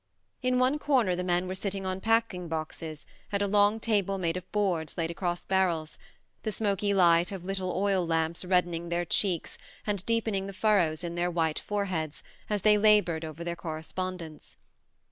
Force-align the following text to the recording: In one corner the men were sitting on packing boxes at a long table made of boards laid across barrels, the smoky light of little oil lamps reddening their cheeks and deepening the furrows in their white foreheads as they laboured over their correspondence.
In 0.41 0.57
one 0.57 0.79
corner 0.79 1.15
the 1.15 1.23
men 1.23 1.47
were 1.47 1.53
sitting 1.53 1.85
on 1.85 2.01
packing 2.01 2.47
boxes 2.47 3.05
at 3.31 3.43
a 3.43 3.47
long 3.47 3.79
table 3.79 4.17
made 4.17 4.35
of 4.35 4.51
boards 4.51 4.97
laid 4.97 5.11
across 5.11 5.45
barrels, 5.45 5.99
the 6.41 6.51
smoky 6.51 6.91
light 6.91 7.31
of 7.31 7.45
little 7.45 7.71
oil 7.77 8.07
lamps 8.07 8.43
reddening 8.43 8.89
their 8.89 9.05
cheeks 9.05 9.59
and 9.85 10.03
deepening 10.07 10.47
the 10.47 10.53
furrows 10.57 11.03
in 11.03 11.13
their 11.13 11.29
white 11.29 11.59
foreheads 11.59 12.23
as 12.49 12.63
they 12.63 12.79
laboured 12.79 13.23
over 13.23 13.43
their 13.43 13.55
correspondence. 13.55 14.57